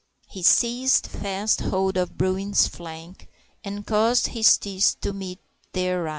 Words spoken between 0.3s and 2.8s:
seized fast hold of Bruin's